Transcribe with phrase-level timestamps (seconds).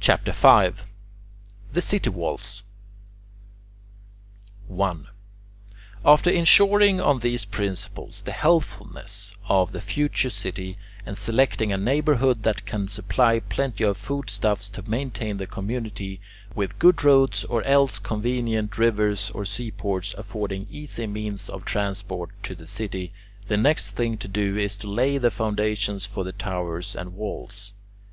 [0.00, 0.76] CHAPTER V
[1.72, 2.64] THE CITY WALLS
[4.66, 5.06] 1.
[6.04, 10.76] After insuring on these principles the healthfulness of the future city,
[11.06, 16.20] and selecting a neighbourhood that can supply plenty of food stuffs to maintain the community,
[16.56, 22.56] with good roads or else convenient rivers or seaports affording easy means of transport to
[22.56, 23.12] the city,
[23.46, 27.74] the next thing to do is to lay the foundations for the towers and walls.